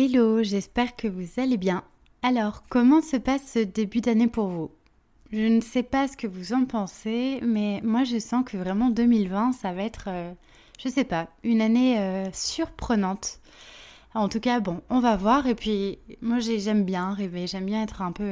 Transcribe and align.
Hello, 0.00 0.44
j'espère 0.44 0.94
que 0.94 1.08
vous 1.08 1.40
allez 1.40 1.56
bien. 1.56 1.82
Alors, 2.22 2.62
comment 2.68 3.02
se 3.02 3.16
passe 3.16 3.54
ce 3.54 3.58
début 3.58 4.00
d'année 4.00 4.28
pour 4.28 4.46
vous? 4.46 4.70
Je 5.32 5.40
ne 5.40 5.60
sais 5.60 5.82
pas 5.82 6.06
ce 6.06 6.16
que 6.16 6.28
vous 6.28 6.52
en 6.52 6.66
pensez, 6.66 7.40
mais 7.42 7.80
moi 7.82 8.04
je 8.04 8.20
sens 8.20 8.44
que 8.46 8.56
vraiment 8.56 8.90
2020, 8.90 9.54
ça 9.54 9.72
va 9.72 9.82
être, 9.82 10.04
euh, 10.06 10.32
je 10.78 10.88
sais 10.88 11.02
pas, 11.02 11.26
une 11.42 11.60
année 11.60 11.98
euh, 11.98 12.30
surprenante. 12.32 13.40
En 14.14 14.28
tout 14.28 14.38
cas, 14.38 14.60
bon, 14.60 14.82
on 14.88 15.00
va 15.00 15.16
voir. 15.16 15.48
Et 15.48 15.56
puis, 15.56 15.98
moi 16.22 16.38
j'aime 16.38 16.84
bien 16.84 17.12
rêver, 17.12 17.48
j'aime 17.48 17.66
bien 17.66 17.82
être 17.82 18.00
un 18.00 18.12
peu 18.12 18.30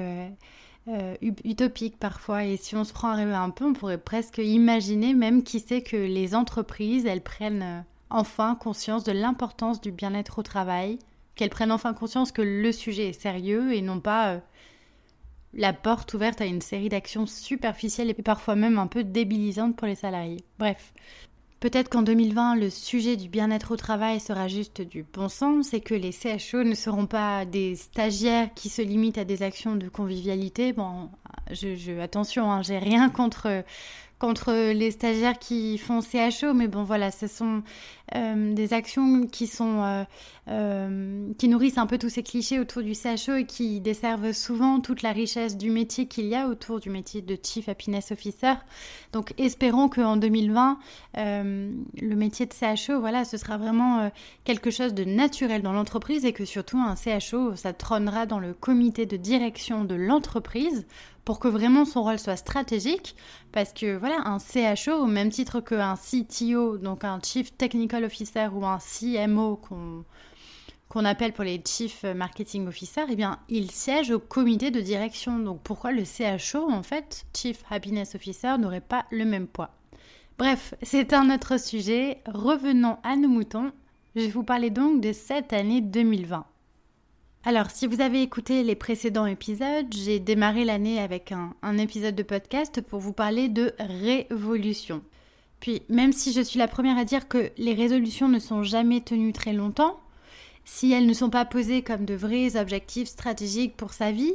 euh, 0.86 1.16
utopique 1.42 1.98
parfois. 1.98 2.44
Et 2.44 2.56
si 2.56 2.76
on 2.76 2.84
se 2.84 2.92
prend 2.92 3.08
à 3.08 3.16
rêver 3.16 3.34
un 3.34 3.50
peu, 3.50 3.64
on 3.64 3.72
pourrait 3.72 3.98
presque 3.98 4.38
imaginer 4.38 5.14
même 5.14 5.42
qui 5.42 5.58
sait 5.58 5.82
que 5.82 5.96
les 5.96 6.36
entreprises, 6.36 7.06
elles 7.06 7.24
prennent 7.24 7.84
enfin 8.08 8.54
conscience 8.54 9.02
de 9.02 9.10
l'importance 9.10 9.80
du 9.80 9.90
bien-être 9.90 10.38
au 10.38 10.42
travail 10.44 11.00
qu'elles 11.36 11.50
prennent 11.50 11.72
enfin 11.72 11.94
conscience 11.94 12.32
que 12.32 12.42
le 12.42 12.72
sujet 12.72 13.10
est 13.10 13.20
sérieux 13.20 13.74
et 13.74 13.82
non 13.82 14.00
pas 14.00 14.32
euh, 14.32 14.38
la 15.52 15.72
porte 15.72 16.12
ouverte 16.14 16.40
à 16.40 16.46
une 16.46 16.60
série 16.60 16.88
d'actions 16.88 17.26
superficielles 17.26 18.10
et 18.10 18.14
parfois 18.14 18.56
même 18.56 18.78
un 18.78 18.86
peu 18.86 19.04
débilisantes 19.04 19.76
pour 19.76 19.86
les 19.86 19.94
salariés. 19.94 20.44
Bref, 20.58 20.92
peut-être 21.60 21.88
qu'en 21.88 22.02
2020, 22.02 22.56
le 22.56 22.70
sujet 22.70 23.16
du 23.16 23.28
bien-être 23.28 23.72
au 23.72 23.76
travail 23.76 24.18
sera 24.18 24.48
juste 24.48 24.82
du 24.82 25.02
bon 25.02 25.28
sens 25.28 25.72
et 25.74 25.80
que 25.80 25.94
les 25.94 26.12
CHO 26.12 26.64
ne 26.64 26.74
seront 26.74 27.06
pas 27.06 27.44
des 27.44 27.76
stagiaires 27.76 28.52
qui 28.54 28.68
se 28.68 28.82
limitent 28.82 29.18
à 29.18 29.24
des 29.24 29.42
actions 29.42 29.76
de 29.76 29.88
convivialité. 29.88 30.72
Bon, 30.72 31.10
je, 31.50 32.00
attention, 32.00 32.50
hein, 32.50 32.62
j'ai 32.62 32.78
rien 32.78 33.08
contre 33.10 33.64
contre 34.18 34.72
les 34.72 34.90
stagiaires 34.90 35.38
qui 35.38 35.76
font 35.76 36.00
CHO, 36.00 36.54
mais 36.54 36.68
bon 36.68 36.84
voilà, 36.84 37.10
ce 37.10 37.26
sont 37.26 37.62
euh, 38.14 38.54
des 38.54 38.72
actions 38.72 39.26
qui 39.26 39.46
sont 39.46 39.82
euh, 39.82 40.04
euh, 40.48 41.32
qui 41.38 41.48
nourrissent 41.48 41.76
un 41.76 41.86
peu 41.86 41.98
tous 41.98 42.08
ces 42.08 42.22
clichés 42.22 42.58
autour 42.58 42.82
du 42.82 42.94
CHO 42.94 43.34
et 43.34 43.44
qui 43.44 43.80
desservent 43.80 44.32
souvent 44.32 44.80
toute 44.80 45.02
la 45.02 45.12
richesse 45.12 45.58
du 45.58 45.70
métier 45.70 46.06
qu'il 46.06 46.26
y 46.26 46.34
a 46.34 46.48
autour 46.48 46.80
du 46.80 46.88
métier 46.88 47.20
de 47.20 47.36
Chief 47.42 47.68
Happiness 47.68 48.10
Officer. 48.10 48.54
Donc 49.12 49.34
espérons 49.38 49.88
qu'en 49.88 50.16
2020, 50.16 50.78
le 51.16 52.14
métier 52.14 52.46
de 52.46 52.54
CHO, 52.54 53.00
voilà, 53.00 53.24
ce 53.24 53.36
sera 53.36 53.58
vraiment 53.58 54.10
quelque 54.44 54.70
chose 54.70 54.94
de 54.94 55.04
naturel 55.04 55.62
dans 55.62 55.72
l'entreprise 55.72 56.24
et 56.24 56.32
que 56.32 56.44
surtout 56.44 56.78
un 56.78 56.94
CHO, 56.96 57.56
ça 57.56 57.72
trônera 57.72 58.24
dans 58.24 58.38
le 58.38 58.54
comité 58.54 59.04
de 59.04 59.16
direction 59.16 59.84
de 59.84 59.94
l'entreprise 59.94 60.86
pour 61.26 61.40
que 61.40 61.48
vraiment 61.48 61.84
son 61.84 62.04
rôle 62.04 62.20
soit 62.20 62.36
stratégique, 62.36 63.16
parce 63.50 63.72
que 63.72 63.96
voilà, 63.96 64.22
un 64.26 64.38
CHO, 64.38 64.92
au 64.92 65.06
même 65.06 65.28
titre 65.28 65.60
qu'un 65.60 65.96
CTO, 65.96 66.78
donc 66.78 67.02
un 67.02 67.18
Chief 67.20 67.54
Technical 67.58 68.04
Officer 68.04 68.46
ou 68.54 68.64
un 68.64 68.78
CMO 68.78 69.60
qu'on 70.88 71.04
appelle 71.04 71.32
pour 71.32 71.42
les 71.42 71.60
Chief 71.66 72.04
Marketing 72.04 72.68
Officer, 72.68 73.02
eh 73.10 73.16
bien, 73.16 73.40
il 73.48 73.72
siège 73.72 74.12
au 74.12 74.20
comité 74.20 74.70
de 74.70 74.80
direction. 74.80 75.40
Donc 75.40 75.60
pourquoi 75.62 75.90
le 75.90 76.04
CHO, 76.04 76.70
en 76.70 76.84
fait, 76.84 77.26
Chief 77.36 77.62
Happiness 77.70 78.14
Officer, 78.14 78.56
n'aurait 78.56 78.80
pas 78.80 79.04
le 79.10 79.24
même 79.24 79.48
poids? 79.48 79.70
Bref, 80.38 80.74
c'est 80.82 81.12
un 81.12 81.34
autre 81.34 81.58
sujet. 81.58 82.22
Revenons 82.26 82.98
à 83.02 83.16
nos 83.16 83.28
moutons. 83.28 83.72
Je 84.14 84.20
vais 84.20 84.28
vous 84.28 84.44
parler 84.44 84.70
donc 84.70 85.00
de 85.00 85.12
cette 85.12 85.52
année 85.52 85.80
2020. 85.80 86.46
Alors, 87.48 87.70
si 87.70 87.86
vous 87.86 88.00
avez 88.00 88.22
écouté 88.22 88.64
les 88.64 88.74
précédents 88.74 89.24
épisodes, 89.24 89.86
j'ai 89.94 90.18
démarré 90.18 90.64
l'année 90.64 90.98
avec 90.98 91.30
un, 91.30 91.78
épisode 91.78 92.16
de 92.16 92.24
podcast 92.24 92.80
pour 92.80 92.98
vous 92.98 93.12
parler 93.12 93.48
de 93.48 93.72
révolution. 93.78 95.00
Puis, 95.60 95.82
même 95.88 96.12
si 96.12 96.32
je 96.32 96.40
suis 96.40 96.58
la 96.58 96.66
première 96.66 96.98
à 96.98 97.04
dire 97.04 97.28
que 97.28 97.52
les 97.56 97.72
résolutions 97.72 98.26
ne 98.26 98.40
sont 98.40 98.64
jamais 98.64 99.00
tenues 99.00 99.32
très 99.32 99.52
longtemps, 99.52 100.00
si 100.64 100.90
elles 100.90 101.06
ne 101.06 101.12
sont 101.12 101.30
pas 101.30 101.44
posées 101.44 101.82
comme 101.82 102.04
de 102.04 102.14
vrais 102.14 102.56
objectifs 102.56 103.06
stratégiques 103.06 103.76
pour 103.76 103.92
sa 103.92 104.10
vie, 104.10 104.34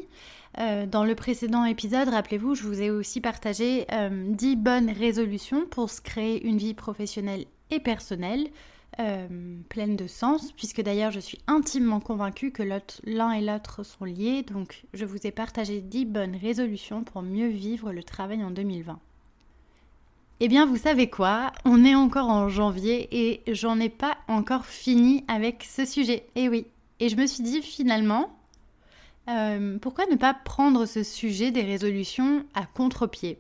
euh, 0.60 0.86
dans 0.86 1.04
le 1.04 1.14
précédent 1.14 1.66
épisode, 1.66 2.08
rappelez-vous, 2.08 2.56
je 2.56 2.64
vous 2.64 2.82
ai 2.82 2.92
aussi 2.92 3.20
partagé 3.20 3.88
10 3.90 3.92
euh, 3.92 4.56
bonnes 4.56 4.90
résolutions 4.90 5.66
pour 5.66 5.90
se 5.90 6.00
créer 6.00 6.48
une 6.48 6.58
vie 6.58 6.74
professionnelle 6.74 7.44
et 7.72 7.82
personnelle 7.82 8.48
euh, 9.00 9.28
pleine 9.70 9.96
de 9.96 10.08
sens, 10.08 10.52
puisque 10.52 10.82
d'ailleurs 10.82 11.12
je 11.12 11.20
suis 11.20 11.40
intimement 11.48 12.00
convaincue 12.00 12.52
que 12.52 12.64
l'un 13.06 13.32
et 13.32 13.42
l'autre 13.42 13.84
sont 13.84 14.06
liés, 14.06 14.44
donc 14.44 14.84
je 14.94 15.06
vous 15.06 15.26
ai 15.26 15.32
partagé 15.32 15.80
10 15.80 16.06
bonnes 16.06 16.36
résolutions 16.36 17.04
pour 17.04 17.22
mieux 17.22 17.48
vivre 17.48 17.94
le 17.94 18.04
travail 18.04 18.44
en 18.44 18.52
2020. 18.52 19.00
Eh 20.44 20.48
bien, 20.48 20.66
vous 20.66 20.78
savez 20.78 21.08
quoi? 21.08 21.52
On 21.66 21.86
est 21.86 21.94
encore 21.94 22.28
en 22.30 22.50
janvier 22.50 23.08
et 23.12 23.44
j'en 23.54 23.80
ai 23.80 23.90
pas 23.90 24.18
encore 24.28 24.66
fini 24.66 25.24
avec 25.28 25.64
ce 25.64 25.86
sujet. 25.86 26.26
Et 26.36 26.46
eh 26.46 26.50
oui. 26.50 26.66
Et 27.00 27.10
je 27.10 27.16
me 27.16 27.28
suis 27.28 27.44
dit 27.44 27.62
finalement, 27.62 28.36
euh, 29.30 29.78
pourquoi 29.80 30.08
ne 30.08 30.16
pas 30.16 30.34
prendre 30.34 30.88
ce 30.88 31.04
sujet 31.04 31.52
des 31.52 31.62
résolutions 31.62 32.44
à 32.56 32.66
contre-pied? 32.66 33.38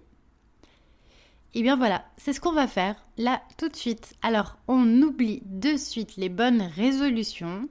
Eh 1.54 1.64
bien 1.64 1.76
voilà, 1.76 2.06
c'est 2.18 2.34
ce 2.34 2.42
qu'on 2.42 2.54
va 2.54 2.68
faire 2.68 2.96
là 3.18 3.42
tout 3.58 3.70
de 3.70 3.76
suite. 3.76 4.14
Alors, 4.22 4.58
on 4.68 5.02
oublie 5.02 5.44
de 5.46 5.76
suite 5.76 6.16
les 6.18 6.30
bonnes 6.30 6.62
résolutions. 6.62 7.68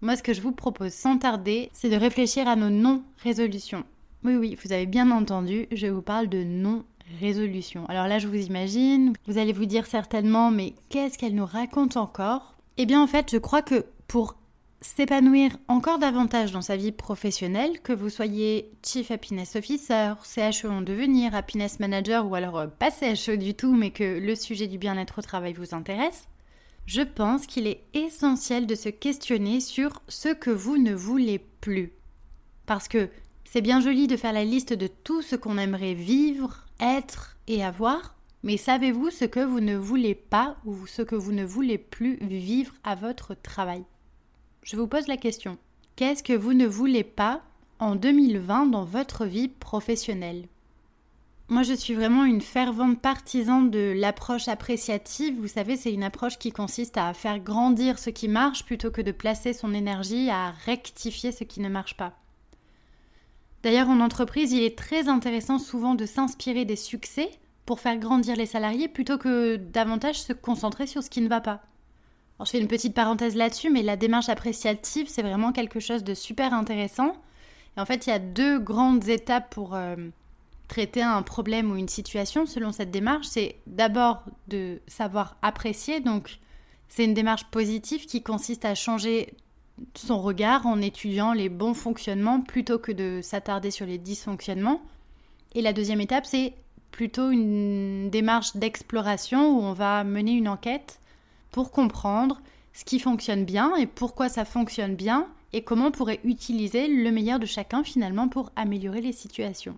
Moi, 0.00 0.14
ce 0.14 0.22
que 0.22 0.32
je 0.32 0.40
vous 0.40 0.52
propose 0.52 0.92
sans 0.92 1.18
tarder, 1.18 1.70
c'est 1.72 1.90
de 1.90 1.96
réfléchir 1.96 2.46
à 2.46 2.54
nos 2.54 2.70
non-résolutions. 2.70 3.84
Oui, 4.24 4.36
oui, 4.36 4.56
vous 4.62 4.72
avez 4.72 4.86
bien 4.86 5.10
entendu, 5.10 5.66
je 5.72 5.88
vous 5.88 6.02
parle 6.02 6.28
de 6.28 6.44
non-résolutions. 6.44 7.86
Alors 7.86 8.06
là, 8.06 8.18
je 8.18 8.28
vous 8.28 8.36
imagine, 8.36 9.12
vous 9.26 9.38
allez 9.38 9.52
vous 9.52 9.66
dire 9.66 9.86
certainement, 9.86 10.50
mais 10.50 10.74
qu'est-ce 10.88 11.18
qu'elle 11.18 11.34
nous 11.34 11.46
raconte 11.46 11.96
encore? 11.96 12.56
Eh 12.76 12.86
bien, 12.86 13.02
en 13.02 13.08
fait, 13.08 13.30
je 13.32 13.38
crois 13.38 13.62
que 13.62 13.86
pour 14.06 14.36
s'épanouir 14.80 15.56
encore 15.66 15.98
davantage 15.98 16.52
dans 16.52 16.62
sa 16.62 16.76
vie 16.76 16.92
professionnelle, 16.92 17.80
que 17.80 17.92
vous 17.92 18.10
soyez 18.10 18.70
Chief 18.84 19.10
Happiness 19.10 19.56
Officer, 19.56 20.14
CHO 20.22 20.68
en 20.68 20.82
devenir, 20.82 21.34
Happiness 21.34 21.80
Manager 21.80 22.26
ou 22.26 22.34
alors 22.34 22.58
euh, 22.58 22.66
pas 22.66 22.90
CHO 22.90 23.36
du 23.36 23.54
tout 23.54 23.74
mais 23.74 23.90
que 23.90 24.18
le 24.18 24.34
sujet 24.34 24.68
du 24.68 24.78
bien-être 24.78 25.18
au 25.18 25.22
travail 25.22 25.52
vous 25.52 25.74
intéresse, 25.74 26.28
je 26.86 27.02
pense 27.02 27.46
qu'il 27.46 27.66
est 27.66 27.82
essentiel 27.92 28.66
de 28.66 28.74
se 28.74 28.88
questionner 28.88 29.60
sur 29.60 30.02
ce 30.08 30.28
que 30.28 30.50
vous 30.50 30.78
ne 30.78 30.94
voulez 30.94 31.40
plus. 31.60 31.92
Parce 32.64 32.88
que 32.88 33.10
c'est 33.44 33.60
bien 33.60 33.80
joli 33.80 34.06
de 34.06 34.16
faire 34.16 34.32
la 34.32 34.44
liste 34.44 34.72
de 34.72 34.86
tout 34.86 35.22
ce 35.22 35.36
qu'on 35.36 35.58
aimerait 35.58 35.94
vivre, 35.94 36.64
être 36.80 37.36
et 37.46 37.64
avoir, 37.64 38.14
mais 38.44 38.56
savez-vous 38.56 39.10
ce 39.10 39.24
que 39.24 39.40
vous 39.40 39.60
ne 39.60 39.76
voulez 39.76 40.14
pas 40.14 40.56
ou 40.64 40.86
ce 40.86 41.02
que 41.02 41.16
vous 41.16 41.32
ne 41.32 41.44
voulez 41.44 41.78
plus 41.78 42.16
vivre 42.20 42.72
à 42.84 42.94
votre 42.94 43.34
travail? 43.34 43.84
Je 44.68 44.76
vous 44.76 44.86
pose 44.86 45.08
la 45.08 45.16
question. 45.16 45.56
Qu'est-ce 45.96 46.22
que 46.22 46.34
vous 46.34 46.52
ne 46.52 46.66
voulez 46.66 47.02
pas 47.02 47.40
en 47.78 47.94
2020 47.94 48.66
dans 48.66 48.84
votre 48.84 49.24
vie 49.24 49.48
professionnelle? 49.48 50.46
Moi, 51.48 51.62
je 51.62 51.72
suis 51.72 51.94
vraiment 51.94 52.26
une 52.26 52.42
fervente 52.42 53.00
partisane 53.00 53.70
de 53.70 53.94
l'approche 53.96 54.46
appréciative. 54.46 55.40
Vous 55.40 55.48
savez, 55.48 55.78
c'est 55.78 55.94
une 55.94 56.02
approche 56.02 56.36
qui 56.36 56.52
consiste 56.52 56.98
à 56.98 57.14
faire 57.14 57.38
grandir 57.38 57.98
ce 57.98 58.10
qui 58.10 58.28
marche 58.28 58.66
plutôt 58.66 58.90
que 58.90 59.00
de 59.00 59.10
placer 59.10 59.54
son 59.54 59.72
énergie 59.72 60.28
à 60.28 60.50
rectifier 60.66 61.32
ce 61.32 61.44
qui 61.44 61.60
ne 61.60 61.70
marche 61.70 61.96
pas. 61.96 62.12
D'ailleurs, 63.62 63.88
en 63.88 64.00
entreprise, 64.00 64.52
il 64.52 64.62
est 64.62 64.76
très 64.76 65.08
intéressant 65.08 65.58
souvent 65.58 65.94
de 65.94 66.04
s'inspirer 66.04 66.66
des 66.66 66.76
succès 66.76 67.30
pour 67.64 67.80
faire 67.80 67.96
grandir 67.96 68.36
les 68.36 68.44
salariés 68.44 68.88
plutôt 68.88 69.16
que 69.16 69.56
davantage 69.56 70.20
se 70.20 70.34
concentrer 70.34 70.86
sur 70.86 71.02
ce 71.02 71.08
qui 71.08 71.22
ne 71.22 71.28
va 71.30 71.40
pas. 71.40 71.62
Alors, 72.38 72.46
je 72.46 72.52
fais 72.52 72.60
une 72.60 72.68
petite 72.68 72.94
parenthèse 72.94 73.34
là-dessus, 73.34 73.70
mais 73.70 73.82
la 73.82 73.96
démarche 73.96 74.28
appréciative, 74.28 75.08
c'est 75.08 75.22
vraiment 75.22 75.52
quelque 75.52 75.80
chose 75.80 76.04
de 76.04 76.14
super 76.14 76.54
intéressant. 76.54 77.14
Et 77.76 77.80
en 77.80 77.86
fait, 77.86 78.06
il 78.06 78.10
y 78.10 78.12
a 78.12 78.18
deux 78.18 78.58
grandes 78.58 79.08
étapes 79.08 79.52
pour, 79.52 79.74
euh, 79.74 79.96
traiter 80.68 81.02
un 81.02 81.22
problème 81.22 81.72
ou 81.72 81.76
une 81.76 81.88
situation 81.88 82.46
selon 82.46 82.70
cette 82.72 82.90
démarche, 82.90 83.26
c'est 83.26 83.56
d'abord 83.66 84.22
de 84.46 84.80
savoir 84.86 85.36
apprécier. 85.42 86.00
Donc, 86.00 86.38
c'est 86.88 87.04
une 87.04 87.14
démarche 87.14 87.44
positive 87.46 88.06
qui 88.06 88.22
consiste 88.22 88.64
à 88.64 88.74
changer 88.74 89.34
son 89.94 90.20
regard 90.20 90.66
en 90.66 90.80
étudiant 90.80 91.32
les 91.32 91.48
bons 91.48 91.74
fonctionnements 91.74 92.40
plutôt 92.40 92.78
que 92.78 92.92
de 92.92 93.20
s'attarder 93.22 93.70
sur 93.70 93.86
les 93.86 93.98
dysfonctionnements. 93.98 94.82
Et 95.54 95.62
la 95.62 95.72
deuxième 95.72 96.00
étape, 96.00 96.26
c'est 96.26 96.54
plutôt 96.90 97.30
une 97.30 98.10
démarche 98.10 98.56
d'exploration 98.56 99.56
où 99.56 99.62
on 99.62 99.72
va 99.72 100.04
mener 100.04 100.32
une 100.32 100.48
enquête 100.48 101.00
pour 101.50 101.70
comprendre 101.70 102.40
ce 102.72 102.84
qui 102.84 102.98
fonctionne 102.98 103.44
bien 103.44 103.74
et 103.76 103.86
pourquoi 103.86 104.28
ça 104.28 104.44
fonctionne 104.44 104.94
bien 104.94 105.26
et 105.52 105.62
comment 105.62 105.86
on 105.86 105.90
pourrait 105.90 106.20
utiliser 106.24 106.88
le 106.88 107.10
meilleur 107.10 107.38
de 107.38 107.46
chacun 107.46 107.82
finalement 107.82 108.28
pour 108.28 108.52
améliorer 108.56 109.00
les 109.00 109.12
situations. 109.12 109.76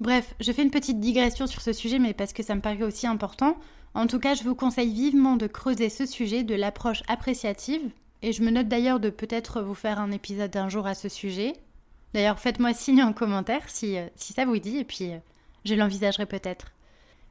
Bref, 0.00 0.34
je 0.40 0.50
fais 0.50 0.62
une 0.62 0.70
petite 0.70 0.98
digression 0.98 1.46
sur 1.46 1.60
ce 1.60 1.72
sujet, 1.72 1.98
mais 1.98 2.14
parce 2.14 2.32
que 2.32 2.42
ça 2.42 2.54
me 2.54 2.60
paraît 2.60 2.82
aussi 2.82 3.06
important. 3.06 3.56
En 3.94 4.06
tout 4.06 4.18
cas, 4.18 4.34
je 4.34 4.44
vous 4.44 4.54
conseille 4.54 4.92
vivement 4.92 5.36
de 5.36 5.46
creuser 5.46 5.90
ce 5.90 6.06
sujet 6.06 6.42
de 6.42 6.54
l'approche 6.54 7.02
appréciative, 7.06 7.90
et 8.22 8.32
je 8.32 8.42
me 8.42 8.50
note 8.50 8.68
d'ailleurs 8.68 9.00
de 9.00 9.10
peut-être 9.10 9.62
vous 9.62 9.74
faire 9.74 10.00
un 10.00 10.10
épisode 10.10 10.50
d'un 10.50 10.68
jour 10.68 10.86
à 10.86 10.94
ce 10.94 11.08
sujet. 11.08 11.54
D'ailleurs, 12.14 12.38
faites-moi 12.38 12.72
signe 12.74 13.02
en 13.02 13.12
commentaire 13.12 13.68
si, 13.68 13.98
euh, 13.98 14.06
si 14.16 14.32
ça 14.32 14.44
vous 14.44 14.58
dit, 14.58 14.78
et 14.78 14.84
puis 14.84 15.12
euh, 15.12 15.18
je 15.64 15.74
l'envisagerai 15.74 16.26
peut-être. 16.26 16.72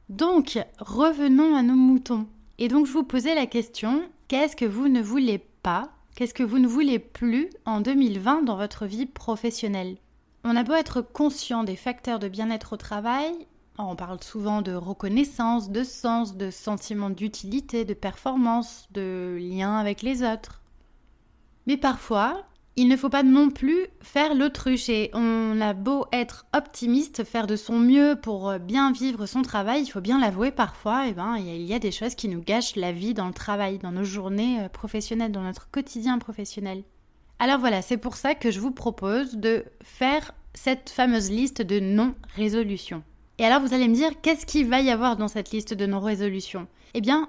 Donc, 0.08 0.58
revenons 0.78 1.54
à 1.54 1.62
nos 1.62 1.74
moutons. 1.74 2.26
Et 2.62 2.68
donc, 2.68 2.86
je 2.86 2.92
vous 2.92 3.04
posais 3.04 3.34
la 3.34 3.46
question, 3.46 4.02
qu'est-ce 4.28 4.54
que 4.54 4.66
vous 4.66 4.88
ne 4.88 5.00
voulez 5.00 5.38
pas, 5.62 5.90
qu'est-ce 6.14 6.34
que 6.34 6.42
vous 6.42 6.58
ne 6.58 6.68
voulez 6.68 6.98
plus 6.98 7.48
en 7.64 7.80
2020 7.80 8.42
dans 8.42 8.56
votre 8.56 8.84
vie 8.84 9.06
professionnelle? 9.06 9.96
On 10.44 10.54
a 10.54 10.62
beau 10.62 10.74
être 10.74 11.00
conscient 11.00 11.64
des 11.64 11.74
facteurs 11.74 12.18
de 12.18 12.28
bien-être 12.28 12.74
au 12.74 12.76
travail, 12.76 13.32
on 13.78 13.96
parle 13.96 14.22
souvent 14.22 14.60
de 14.60 14.74
reconnaissance, 14.74 15.70
de 15.70 15.82
sens, 15.82 16.36
de 16.36 16.50
sentiment 16.50 17.08
d'utilité, 17.08 17.86
de 17.86 17.94
performance, 17.94 18.88
de 18.92 19.38
lien 19.40 19.78
avec 19.78 20.02
les 20.02 20.22
autres. 20.22 20.60
Mais 21.66 21.78
parfois, 21.78 22.44
il 22.80 22.88
ne 22.88 22.96
faut 22.96 23.10
pas 23.10 23.22
non 23.22 23.50
plus 23.50 23.88
faire 24.00 24.34
l'autruche 24.34 24.88
et 24.88 25.10
on 25.12 25.60
a 25.60 25.74
beau 25.74 26.06
être 26.12 26.46
optimiste, 26.54 27.24
faire 27.24 27.46
de 27.46 27.54
son 27.54 27.78
mieux 27.78 28.16
pour 28.16 28.58
bien 28.58 28.90
vivre 28.90 29.26
son 29.26 29.42
travail, 29.42 29.82
il 29.82 29.90
faut 29.90 30.00
bien 30.00 30.18
l'avouer 30.18 30.50
parfois, 30.50 31.04
eh 31.06 31.12
ben, 31.12 31.36
il 31.36 31.60
y 31.60 31.74
a 31.74 31.78
des 31.78 31.90
choses 31.92 32.14
qui 32.14 32.26
nous 32.26 32.40
gâchent 32.40 32.76
la 32.76 32.92
vie 32.92 33.12
dans 33.12 33.26
le 33.26 33.34
travail, 33.34 33.76
dans 33.76 33.92
nos 33.92 34.04
journées 34.04 34.62
euh, 34.62 34.70
professionnelles, 34.70 35.30
dans 35.30 35.42
notre 35.42 35.70
quotidien 35.70 36.16
professionnel. 36.16 36.82
Alors 37.38 37.58
voilà, 37.58 37.82
c'est 37.82 37.98
pour 37.98 38.16
ça 38.16 38.34
que 38.34 38.50
je 38.50 38.60
vous 38.60 38.70
propose 38.70 39.36
de 39.36 39.66
faire 39.82 40.32
cette 40.54 40.88
fameuse 40.88 41.30
liste 41.30 41.60
de 41.60 41.80
non-résolutions. 41.80 43.02
Et 43.36 43.44
alors 43.44 43.60
vous 43.60 43.74
allez 43.74 43.88
me 43.88 43.94
dire, 43.94 44.22
qu'est-ce 44.22 44.46
qu'il 44.46 44.66
va 44.66 44.80
y 44.80 44.88
avoir 44.88 45.18
dans 45.18 45.28
cette 45.28 45.50
liste 45.50 45.74
de 45.74 45.84
non-résolutions? 45.84 46.66
Eh 46.94 47.02
bien, 47.02 47.28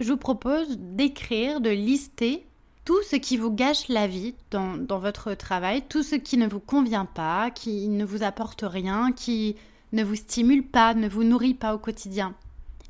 je 0.00 0.10
vous 0.12 0.18
propose 0.18 0.76
d'écrire, 0.78 1.62
de 1.62 1.70
lister 1.70 2.44
tout 2.84 3.02
ce 3.02 3.16
qui 3.16 3.36
vous 3.36 3.50
gâche 3.50 3.88
la 3.88 4.06
vie 4.06 4.34
dans, 4.50 4.76
dans, 4.76 4.98
votre 4.98 5.34
travail, 5.34 5.82
tout 5.88 6.02
ce 6.02 6.16
qui 6.16 6.36
ne 6.36 6.48
vous 6.48 6.60
convient 6.60 7.04
pas, 7.04 7.50
qui 7.50 7.88
ne 7.88 8.04
vous 8.04 8.22
apporte 8.22 8.64
rien, 8.66 9.12
qui 9.12 9.56
ne 9.92 10.02
vous 10.02 10.16
stimule 10.16 10.66
pas, 10.66 10.94
ne 10.94 11.08
vous 11.08 11.24
nourrit 11.24 11.54
pas 11.54 11.74
au 11.74 11.78
quotidien. 11.78 12.34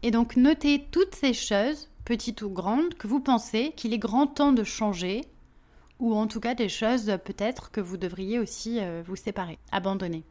Et 0.02 0.10
donc 0.10 0.36
notez 0.36 0.86
toutes 0.90 1.14
ces 1.14 1.34
choses, 1.34 1.88
petites 2.04 2.42
ou 2.42 2.50
grandes, 2.50 2.94
que 2.94 3.06
vous 3.06 3.20
pensez 3.20 3.72
qu'il 3.76 3.92
est 3.92 3.98
grand 3.98 4.26
temps 4.26 4.52
de 4.52 4.64
changer 4.64 5.22
ou 5.98 6.14
en 6.16 6.26
tout 6.26 6.40
cas 6.40 6.54
des 6.54 6.68
choses 6.68 7.16
peut-être 7.24 7.70
que 7.70 7.80
vous 7.80 7.96
devriez 7.96 8.38
aussi 8.38 8.80
euh, 8.80 9.02
vous 9.06 9.16
séparer, 9.16 9.58
abandonner. 9.70 10.24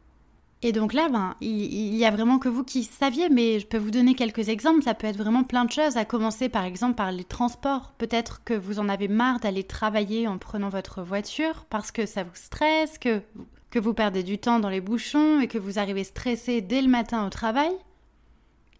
Et 0.64 0.70
donc 0.70 0.92
là, 0.92 1.08
ben, 1.08 1.34
il, 1.40 1.96
y 1.96 2.04
a 2.04 2.10
vraiment 2.12 2.38
que 2.38 2.48
vous 2.48 2.62
qui 2.62 2.84
saviez, 2.84 3.28
mais 3.28 3.58
je 3.58 3.66
peux 3.66 3.78
vous 3.78 3.90
donner 3.90 4.14
quelques 4.14 4.48
exemples. 4.48 4.82
Ça 4.82 4.94
peut 4.94 5.08
être 5.08 5.16
vraiment 5.16 5.42
plein 5.42 5.64
de 5.64 5.72
choses, 5.72 5.96
à 5.96 6.04
commencer 6.04 6.48
par 6.48 6.64
exemple 6.64 6.94
par 6.94 7.10
les 7.10 7.24
transports. 7.24 7.92
Peut-être 7.98 8.44
que 8.44 8.54
vous 8.54 8.78
en 8.78 8.88
avez 8.88 9.08
marre 9.08 9.40
d'aller 9.40 9.64
travailler 9.64 10.28
en 10.28 10.38
prenant 10.38 10.68
votre 10.68 11.02
voiture 11.02 11.64
parce 11.68 11.90
que 11.90 12.06
ça 12.06 12.22
vous 12.22 12.30
stresse, 12.34 12.96
que, 12.98 13.22
que 13.70 13.80
vous 13.80 13.92
perdez 13.92 14.22
du 14.22 14.38
temps 14.38 14.60
dans 14.60 14.68
les 14.68 14.80
bouchons 14.80 15.40
et 15.40 15.48
que 15.48 15.58
vous 15.58 15.80
arrivez 15.80 16.04
stressé 16.04 16.60
dès 16.60 16.80
le 16.80 16.88
matin 16.88 17.26
au 17.26 17.30
travail. 17.30 17.72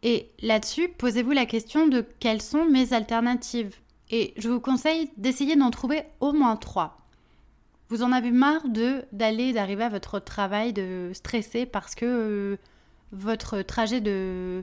Et 0.04 0.30
là-dessus, 0.40 0.88
posez-vous 0.88 1.32
la 1.32 1.46
question 1.46 1.88
de 1.88 2.04
quelles 2.20 2.42
sont 2.42 2.64
mes 2.64 2.92
alternatives 2.92 3.74
et 4.12 4.34
je 4.36 4.48
vous 4.48 4.60
conseille 4.60 5.10
d'essayer 5.16 5.56
d'en 5.56 5.70
trouver 5.70 6.02
au 6.20 6.32
moins 6.32 6.56
trois. 6.56 7.01
Vous 7.92 8.02
en 8.02 8.12
avez 8.12 8.30
marre 8.30 8.70
de 8.70 9.04
d'aller, 9.12 9.52
d'arriver 9.52 9.84
à 9.84 9.90
votre 9.90 10.18
travail, 10.18 10.72
de 10.72 11.10
stresser 11.12 11.66
parce 11.66 11.94
que 11.94 12.06
euh, 12.06 12.56
votre 13.12 13.60
trajet 13.60 14.00
de 14.00 14.62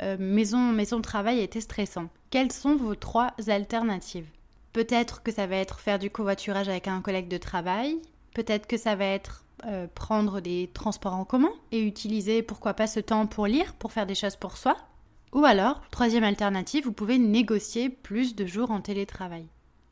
euh, 0.00 0.16
maison 0.20 0.70
maison 0.70 1.00
travail 1.00 1.40
était 1.40 1.60
stressant. 1.60 2.08
Quelles 2.30 2.52
sont 2.52 2.76
vos 2.76 2.94
trois 2.94 3.34
alternatives? 3.48 4.28
Peut-être 4.72 5.24
que 5.24 5.32
ça 5.32 5.48
va 5.48 5.56
être 5.56 5.80
faire 5.80 5.98
du 5.98 6.08
covoiturage 6.08 6.68
avec 6.68 6.86
un 6.86 7.00
collègue 7.00 7.26
de 7.26 7.36
travail. 7.36 7.98
Peut-être 8.32 8.68
que 8.68 8.76
ça 8.76 8.94
va 8.94 9.06
être 9.06 9.42
euh, 9.66 9.88
prendre 9.92 10.40
des 10.40 10.70
transports 10.72 11.14
en 11.14 11.24
commun 11.24 11.50
et 11.72 11.82
utiliser 11.82 12.42
pourquoi 12.42 12.74
pas 12.74 12.86
ce 12.86 13.00
temps 13.00 13.26
pour 13.26 13.48
lire, 13.48 13.74
pour 13.74 13.90
faire 13.90 14.06
des 14.06 14.14
choses 14.14 14.36
pour 14.36 14.56
soi. 14.56 14.76
Ou 15.32 15.44
alors, 15.44 15.80
troisième 15.90 16.22
alternative, 16.22 16.84
vous 16.84 16.92
pouvez 16.92 17.18
négocier 17.18 17.88
plus 17.88 18.36
de 18.36 18.46
jours 18.46 18.70
en 18.70 18.80
télétravail. 18.80 19.48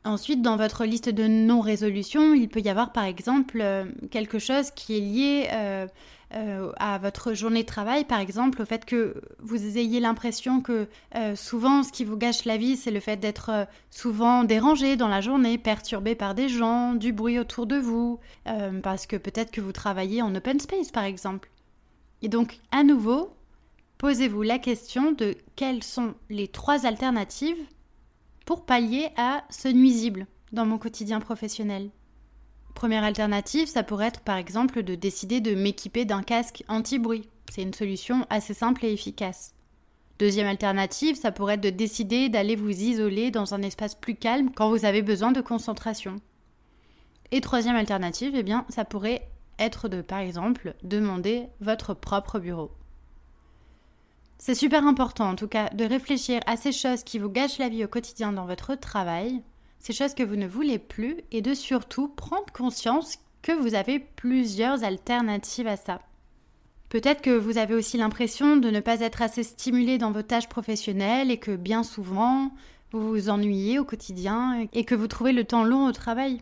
Ensuite, 0.07 0.41
dans 0.41 0.55
votre 0.55 0.85
liste 0.85 1.09
de 1.09 1.27
non-résolution, 1.27 2.33
il 2.33 2.47
peut 2.47 2.61
y 2.61 2.69
avoir 2.69 2.93
par 2.93 3.03
exemple 3.03 3.59
euh, 3.59 3.83
quelque 4.09 4.39
chose 4.39 4.71
qui 4.71 4.95
est 4.95 5.01
lié 5.01 5.49
euh, 5.51 5.85
euh, 6.33 6.71
à 6.77 6.97
votre 6.97 7.33
journée 7.33 7.63
de 7.63 7.67
travail, 7.67 8.05
par 8.05 8.21
exemple 8.21 8.61
au 8.61 8.65
fait 8.65 8.85
que 8.85 9.21
vous 9.39 9.77
ayez 9.77 9.99
l'impression 9.99 10.61
que 10.61 10.87
souvent 11.35 11.83
ce 11.83 11.91
qui 11.91 12.05
vous 12.05 12.15
gâche 12.15 12.45
la 12.45 12.55
vie, 12.55 12.77
c'est 12.77 12.91
le 12.91 13.01
fait 13.01 13.17
d'être 13.17 13.67
souvent 13.91 14.45
dérangé 14.45 14.95
dans 14.95 15.09
la 15.09 15.19
journée, 15.19 15.57
perturbé 15.57 16.15
par 16.15 16.35
des 16.35 16.47
gens, 16.47 16.93
du 16.93 17.11
bruit 17.11 17.37
autour 17.37 17.65
de 17.65 17.77
vous, 17.77 18.19
parce 18.83 19.07
que 19.07 19.17
peut-être 19.17 19.51
que 19.51 19.61
vous 19.61 19.73
travaillez 19.73 20.21
en 20.21 20.33
open 20.35 20.59
space 20.59 20.91
par 20.91 21.03
exemple. 21.03 21.49
Et 22.21 22.29
donc, 22.29 22.59
à 22.71 22.83
nouveau, 22.83 23.33
posez-vous 23.97 24.41
la 24.41 24.59
question 24.59 25.11
de 25.11 25.35
quelles 25.55 25.83
sont 25.83 26.13
les 26.29 26.47
trois 26.47 26.85
alternatives 26.85 27.57
pour 28.47 28.65
pallier 28.65 29.09
à 29.17 29.43
ce 29.49 29.67
nuisible 29.67 30.25
dans 30.53 30.65
mon 30.65 30.77
quotidien 30.77 31.19
professionnel. 31.19 31.89
Première 32.75 33.03
alternative, 33.03 33.67
ça 33.67 33.83
pourrait 33.83 34.07
être 34.07 34.21
par 34.21 34.37
exemple 34.37 34.83
de 34.83 34.95
décider 34.95 35.41
de 35.41 35.53
m'équiper 35.53 36.05
d'un 36.05 36.23
casque 36.23 36.63
anti-bruit. 36.69 37.27
C'est 37.51 37.63
une 37.63 37.73
solution 37.73 38.25
assez 38.29 38.53
simple 38.53 38.85
et 38.85 38.93
efficace. 38.93 39.53
Deuxième 40.17 40.47
alternative, 40.47 41.17
ça 41.17 41.33
pourrait 41.33 41.55
être 41.55 41.61
de 41.61 41.69
décider 41.69 42.29
d'aller 42.29 42.55
vous 42.55 42.69
isoler 42.69 43.31
dans 43.31 43.53
un 43.53 43.61
espace 43.63 43.95
plus 43.95 44.15
calme 44.15 44.51
quand 44.55 44.69
vous 44.69 44.85
avez 44.85 45.01
besoin 45.01 45.33
de 45.33 45.41
concentration. 45.41 46.15
Et 47.31 47.41
troisième 47.41 47.75
alternative, 47.75 48.33
eh 48.33 48.71
ça 48.71 48.85
pourrait 48.85 49.27
être 49.59 49.89
de, 49.89 50.01
par 50.01 50.19
exemple, 50.19 50.73
demander 50.83 51.47
votre 51.59 51.93
propre 51.93 52.39
bureau. 52.39 52.71
C'est 54.39 54.55
super 54.55 54.85
important 54.85 55.29
en 55.29 55.35
tout 55.35 55.47
cas 55.47 55.69
de 55.69 55.83
réfléchir 55.83 56.41
à 56.45 56.57
ces 56.57 56.71
choses 56.71 57.03
qui 57.03 57.17
vous 57.17 57.29
gâchent 57.29 57.57
la 57.57 57.69
vie 57.69 57.83
au 57.83 57.87
quotidien 57.87 58.31
dans 58.31 58.45
votre 58.45 58.75
travail, 58.75 59.41
ces 59.79 59.93
choses 59.93 60.13
que 60.13 60.23
vous 60.23 60.35
ne 60.35 60.47
voulez 60.47 60.79
plus, 60.79 61.17
et 61.31 61.41
de 61.41 61.53
surtout 61.53 62.07
prendre 62.07 62.51
conscience 62.53 63.17
que 63.41 63.51
vous 63.51 63.73
avez 63.73 63.99
plusieurs 63.99 64.83
alternatives 64.83 65.67
à 65.67 65.77
ça. 65.77 66.01
Peut-être 66.89 67.21
que 67.21 67.35
vous 67.35 67.57
avez 67.57 67.73
aussi 67.73 67.97
l'impression 67.97 68.57
de 68.57 68.69
ne 68.69 68.79
pas 68.79 69.01
être 69.01 69.21
assez 69.21 69.43
stimulé 69.43 69.97
dans 69.97 70.11
vos 70.11 70.21
tâches 70.21 70.47
professionnelles 70.47 71.31
et 71.31 71.37
que 71.37 71.55
bien 71.55 71.83
souvent 71.83 72.51
vous 72.91 73.09
vous 73.09 73.29
ennuyez 73.29 73.79
au 73.79 73.85
quotidien 73.85 74.67
et 74.71 74.85
que 74.85 74.95
vous 74.95 75.07
trouvez 75.07 75.33
le 75.33 75.43
temps 75.43 75.65
long 75.65 75.87
au 75.87 75.91
travail. 75.91 76.41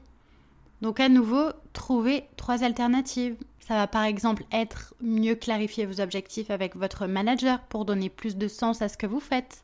Donc 0.82 1.00
à 1.00 1.10
nouveau, 1.10 1.50
trouvez 1.74 2.26
trois 2.38 2.64
alternatives. 2.64 3.36
Ça 3.60 3.76
va 3.76 3.88
par 3.88 4.04
exemple 4.04 4.44
être 4.52 4.94
mieux 5.02 5.36
clarifier 5.36 5.86
vos 5.86 6.02
objectifs 6.02 6.52
avec 6.52 6.76
votre 6.76 7.08
manager 7.08 7.60
pour 7.62 7.86
donner 7.86 8.10
plus 8.10 8.36
de 8.36 8.48
sens 8.48 8.82
à 8.82 8.90
ce 8.90 8.98
que 8.98 9.08
vous 9.08 9.20
faites. 9.20 9.64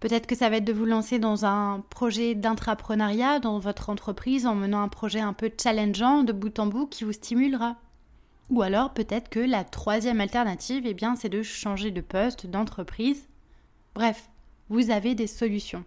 Peut-être 0.00 0.26
que 0.26 0.34
ça 0.34 0.50
va 0.50 0.56
être 0.56 0.64
de 0.64 0.72
vous 0.72 0.84
lancer 0.84 1.18
dans 1.20 1.44
un 1.44 1.84
projet 1.88 2.34
d'intrapreneuriat 2.34 3.38
dans 3.38 3.60
votre 3.60 3.88
entreprise 3.88 4.46
en 4.46 4.54
menant 4.56 4.82
un 4.82 4.88
projet 4.88 5.20
un 5.20 5.32
peu 5.32 5.50
challengeant 5.60 6.24
de 6.24 6.32
bout 6.32 6.58
en 6.58 6.66
bout 6.66 6.86
qui 6.86 7.04
vous 7.04 7.12
stimulera. 7.12 7.76
Ou 8.50 8.62
alors 8.62 8.92
peut-être 8.92 9.28
que 9.28 9.38
la 9.38 9.62
troisième 9.62 10.20
alternative, 10.20 10.82
eh 10.86 10.94
bien, 10.94 11.14
c'est 11.14 11.28
de 11.28 11.42
changer 11.42 11.92
de 11.92 12.00
poste, 12.00 12.46
d'entreprise. 12.46 13.28
Bref, 13.94 14.28
vous 14.68 14.90
avez 14.90 15.14
des 15.14 15.28
solutions. 15.28 15.84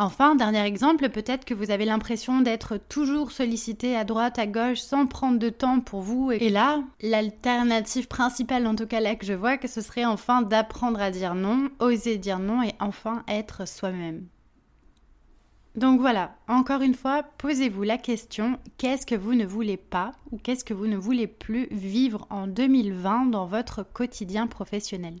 Enfin, 0.00 0.36
dernier 0.36 0.64
exemple, 0.64 1.08
peut-être 1.08 1.44
que 1.44 1.54
vous 1.54 1.72
avez 1.72 1.84
l'impression 1.84 2.40
d'être 2.40 2.76
toujours 2.76 3.32
sollicité 3.32 3.96
à 3.96 4.04
droite, 4.04 4.38
à 4.38 4.46
gauche, 4.46 4.78
sans 4.78 5.08
prendre 5.08 5.40
de 5.40 5.48
temps 5.48 5.80
pour 5.80 6.02
vous. 6.02 6.30
Et 6.30 6.50
là, 6.50 6.84
l'alternative 7.02 8.06
principale, 8.06 8.68
en 8.68 8.76
tout 8.76 8.86
cas 8.86 9.00
là 9.00 9.16
que 9.16 9.26
je 9.26 9.32
vois, 9.32 9.56
que 9.56 9.66
ce 9.66 9.80
serait 9.80 10.04
enfin 10.04 10.42
d'apprendre 10.42 11.00
à 11.00 11.10
dire 11.10 11.34
non, 11.34 11.68
oser 11.80 12.16
dire 12.16 12.38
non 12.38 12.62
et 12.62 12.74
enfin 12.78 13.24
être 13.26 13.66
soi-même. 13.66 14.28
Donc 15.74 15.98
voilà, 15.98 16.36
encore 16.46 16.82
une 16.82 16.94
fois, 16.94 17.24
posez-vous 17.36 17.82
la 17.82 17.98
question, 17.98 18.60
qu'est-ce 18.76 19.04
que 19.04 19.16
vous 19.16 19.34
ne 19.34 19.46
voulez 19.46 19.76
pas 19.76 20.12
ou 20.30 20.38
qu'est-ce 20.38 20.64
que 20.64 20.74
vous 20.74 20.86
ne 20.86 20.96
voulez 20.96 21.26
plus 21.26 21.66
vivre 21.72 22.24
en 22.30 22.46
2020 22.46 23.26
dans 23.26 23.46
votre 23.46 23.82
quotidien 23.82 24.46
professionnel? 24.46 25.16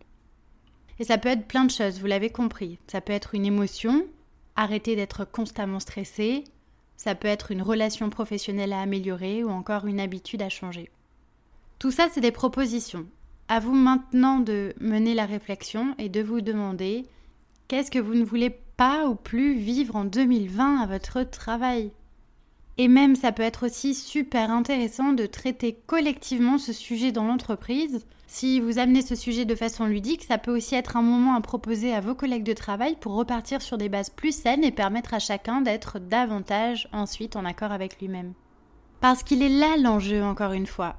Et 1.00 1.04
ça 1.04 1.18
peut 1.18 1.30
être 1.30 1.48
plein 1.48 1.64
de 1.64 1.72
choses, 1.72 1.98
vous 1.98 2.06
l'avez 2.06 2.30
compris. 2.30 2.78
Ça 2.86 3.00
peut 3.00 3.12
être 3.12 3.34
une 3.34 3.44
émotion, 3.44 4.04
arrêter 4.58 4.96
d'être 4.96 5.24
constamment 5.24 5.80
stressé, 5.80 6.44
ça 6.96 7.14
peut 7.14 7.28
être 7.28 7.52
une 7.52 7.62
relation 7.62 8.10
professionnelle 8.10 8.72
à 8.72 8.80
améliorer 8.80 9.44
ou 9.44 9.50
encore 9.50 9.86
une 9.86 10.00
habitude 10.00 10.42
à 10.42 10.48
changer. 10.48 10.90
Tout 11.78 11.92
ça, 11.92 12.08
c'est 12.12 12.20
des 12.20 12.32
propositions. 12.32 13.06
À 13.46 13.60
vous 13.60 13.72
maintenant 13.72 14.40
de 14.40 14.74
mener 14.80 15.14
la 15.14 15.26
réflexion 15.26 15.94
et 15.96 16.08
de 16.08 16.20
vous 16.20 16.40
demander 16.40 17.06
qu'est-ce 17.68 17.92
que 17.92 18.00
vous 18.00 18.14
ne 18.14 18.24
voulez 18.24 18.50
pas 18.50 19.06
ou 19.06 19.14
plus 19.14 19.56
vivre 19.56 19.94
en 19.94 20.04
2020 20.04 20.80
à 20.80 20.86
votre 20.86 21.22
travail? 21.22 21.92
Et 22.80 22.86
même 22.86 23.16
ça 23.16 23.32
peut 23.32 23.42
être 23.42 23.66
aussi 23.66 23.92
super 23.92 24.52
intéressant 24.52 25.12
de 25.12 25.26
traiter 25.26 25.76
collectivement 25.86 26.58
ce 26.58 26.72
sujet 26.72 27.10
dans 27.10 27.24
l'entreprise. 27.24 28.06
Si 28.28 28.60
vous 28.60 28.78
amenez 28.78 29.02
ce 29.02 29.16
sujet 29.16 29.44
de 29.44 29.54
façon 29.56 29.86
ludique, 29.86 30.22
ça 30.22 30.38
peut 30.38 30.54
aussi 30.54 30.76
être 30.76 30.96
un 30.96 31.02
moment 31.02 31.34
à 31.34 31.40
proposer 31.40 31.92
à 31.92 32.00
vos 32.00 32.14
collègues 32.14 32.44
de 32.44 32.52
travail 32.52 32.94
pour 33.00 33.14
repartir 33.14 33.62
sur 33.62 33.78
des 33.78 33.88
bases 33.88 34.10
plus 34.10 34.32
saines 34.32 34.62
et 34.62 34.70
permettre 34.70 35.12
à 35.12 35.18
chacun 35.18 35.60
d'être 35.60 35.98
davantage 35.98 36.88
ensuite 36.92 37.34
en 37.34 37.44
accord 37.44 37.72
avec 37.72 38.00
lui-même. 38.00 38.34
Parce 39.00 39.22
qu'il 39.22 39.42
est 39.42 39.48
là 39.48 39.76
l'enjeu 39.76 40.22
encore 40.22 40.52
une 40.52 40.66
fois. 40.66 40.96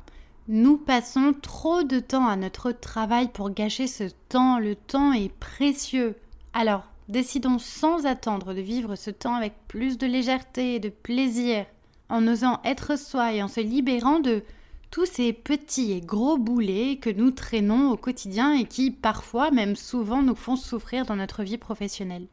Nous 0.50 0.78
passons 0.78 1.34
trop 1.40 1.84
de 1.84 2.00
temps 2.00 2.28
à 2.28 2.36
notre 2.36 2.72
travail 2.72 3.30
pour 3.32 3.52
gâcher 3.52 3.88
ce 3.88 4.06
temps. 4.28 4.58
Le 4.58 4.76
temps 4.76 5.14
est 5.14 5.32
précieux. 5.32 6.16
Alors, 6.54 6.88
décidons 7.10 7.60
sans 7.60 8.06
attendre 8.06 8.54
de 8.54 8.62
vivre 8.62 8.96
ce 8.96 9.10
temps 9.10 9.36
avec 9.36 9.54
plus 9.68 9.98
de 9.98 10.08
légèreté 10.08 10.76
et 10.76 10.80
de 10.80 10.90
plaisir, 10.90 11.66
en 12.08 12.26
osant 12.28 12.62
être 12.64 12.98
soi 12.98 13.34
et 13.34 13.44
en 13.44 13.48
se 13.48 13.60
libérant 13.60 14.20
de 14.20 14.44
tous 14.92 15.06
ces 15.06 15.34
petits 15.34 15.92
et 15.92 16.02
gros 16.02 16.38
boulets 16.38 16.98
que 16.98 17.10
nous 17.10 17.32
traînons 17.32 17.92
au 17.92 17.98
quotidien 17.98 18.54
et 18.54 18.66
qui 18.66 18.90
parfois, 18.92 19.52
même 19.52 19.76
souvent, 19.76 20.24
nous 20.24 20.36
font 20.36 20.56
souffrir 20.56 21.06
dans 21.06 21.16
notre 21.16 21.44
vie 21.44 21.58
professionnelle. 21.58 22.28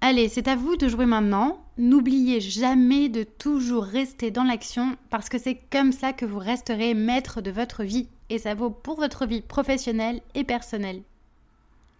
Allez, 0.00 0.28
c'est 0.28 0.46
à 0.46 0.54
vous 0.54 0.76
de 0.76 0.86
jouer 0.86 1.06
maintenant. 1.06 1.64
N'oubliez 1.76 2.40
jamais 2.40 3.08
de 3.08 3.24
toujours 3.24 3.82
rester 3.82 4.30
dans 4.30 4.44
l'action 4.44 4.96
parce 5.10 5.28
que 5.28 5.38
c'est 5.38 5.58
comme 5.72 5.90
ça 5.90 6.12
que 6.12 6.24
vous 6.24 6.38
resterez 6.38 6.94
maître 6.94 7.40
de 7.40 7.50
votre 7.50 7.82
vie 7.82 8.08
et 8.30 8.38
ça 8.38 8.54
vaut 8.54 8.70
pour 8.70 8.96
votre 8.96 9.26
vie 9.26 9.42
professionnelle 9.42 10.20
et 10.34 10.44
personnelle. 10.44 11.02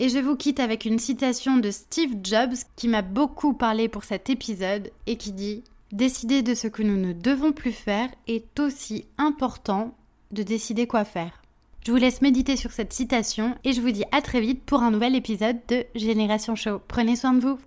Et 0.01 0.09
je 0.09 0.19
vous 0.19 0.37
quitte 0.37 0.61
avec 0.61 0.85
une 0.85 1.01
citation 1.01 1.57
de 1.57 1.71
Steve 1.73 2.15
Jobs 2.23 2.55
qui 2.77 2.87
m'a 2.87 3.03
beaucoup 3.03 3.53
parlé 3.53 3.89
pour 3.89 4.05
cet 4.05 4.31
épisode 4.31 4.93
et 5.07 5.17
qui 5.17 5.33
dit 5.33 5.65
Décider 5.91 6.43
de 6.43 6.55
ce 6.55 6.69
que 6.69 6.83
nous 6.83 6.97
ne 6.97 7.13
devons 7.13 7.53
plus 7.53 7.73
faire 7.73 8.09
est 8.27 8.61
aussi 8.61 9.07
important 9.17 9.97
de 10.31 10.43
décider 10.43 10.87
quoi 10.87 11.05
faire. 11.05 11.43
Je 11.85 11.91
vous 11.91 11.99
laisse 11.99 12.23
méditer 12.23 12.57
sur 12.57 12.71
cette 12.71 12.93
citation 12.93 13.57
et 13.65 13.73
je 13.73 13.81
vous 13.81 13.91
dis 13.91 14.05
à 14.13 14.21
très 14.21 14.41
vite 14.41 14.63
pour 14.65 14.83
un 14.83 14.91
nouvel 14.91 15.17
épisode 15.17 15.59
de 15.69 15.85
Génération 15.95 16.55
Show. 16.55 16.81
Prenez 16.87 17.17
soin 17.17 17.33
de 17.33 17.41
vous. 17.41 17.59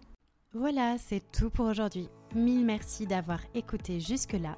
Voilà, 0.53 0.97
c'est 0.99 1.23
tout 1.31 1.49
pour 1.49 1.65
aujourd'hui. 1.65 2.07
Mille 2.35 2.63
merci 2.63 3.07
d'avoir 3.07 3.39
écouté 3.55 3.99
jusque-là. 3.99 4.57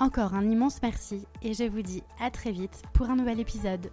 Encore 0.00 0.32
un 0.32 0.48
immense 0.48 0.80
merci 0.82 1.26
et 1.42 1.52
je 1.52 1.64
vous 1.64 1.82
dis 1.82 2.02
à 2.18 2.30
très 2.30 2.52
vite 2.52 2.80
pour 2.94 3.10
un 3.10 3.16
nouvel 3.16 3.38
épisode. 3.38 3.90